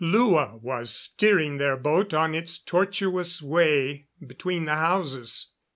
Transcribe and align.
Lua 0.03 0.57
was 0.63 0.89
steering 0.91 1.57
their 1.57 1.77
boat 1.77 2.11
on 2.11 2.33
its 2.33 2.57
tortuous 2.59 3.39
way 3.39 4.07
between 4.25 4.65
the 4.65 4.73
houses. 4.77 5.51